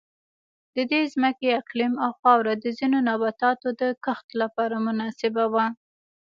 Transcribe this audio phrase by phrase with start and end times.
[0.75, 5.65] د دې ځمکې اقلیم او خاوره د ځینو نباتاتو د کښت لپاره مناسبه وه.